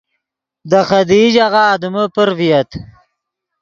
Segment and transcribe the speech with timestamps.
[0.69, 2.69] دے خدیئی ژاغہ آدمے پر ڤییت